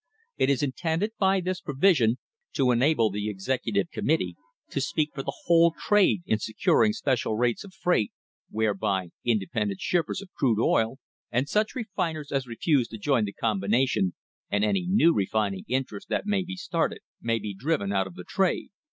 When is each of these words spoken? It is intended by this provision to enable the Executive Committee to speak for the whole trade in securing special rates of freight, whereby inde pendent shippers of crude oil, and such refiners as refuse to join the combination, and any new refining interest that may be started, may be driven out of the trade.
It 0.37 0.49
is 0.49 0.63
intended 0.63 1.11
by 1.19 1.41
this 1.41 1.61
provision 1.61 2.17
to 2.53 2.71
enable 2.71 3.11
the 3.11 3.29
Executive 3.29 3.91
Committee 3.91 4.35
to 4.71 4.81
speak 4.81 5.11
for 5.13 5.21
the 5.21 5.43
whole 5.43 5.75
trade 5.77 6.23
in 6.25 6.39
securing 6.39 6.91
special 6.91 7.35
rates 7.37 7.63
of 7.63 7.75
freight, 7.75 8.11
whereby 8.49 9.11
inde 9.23 9.45
pendent 9.53 9.79
shippers 9.79 10.19
of 10.19 10.33
crude 10.33 10.59
oil, 10.59 10.97
and 11.29 11.47
such 11.47 11.75
refiners 11.75 12.31
as 12.31 12.47
refuse 12.47 12.87
to 12.87 12.97
join 12.97 13.25
the 13.25 13.33
combination, 13.33 14.15
and 14.49 14.63
any 14.65 14.87
new 14.89 15.13
refining 15.13 15.65
interest 15.67 16.09
that 16.09 16.25
may 16.25 16.41
be 16.43 16.55
started, 16.55 17.01
may 17.21 17.37
be 17.37 17.53
driven 17.53 17.93
out 17.93 18.07
of 18.07 18.15
the 18.15 18.23
trade. 18.27 18.71